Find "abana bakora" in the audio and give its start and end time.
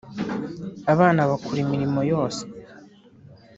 0.93-1.59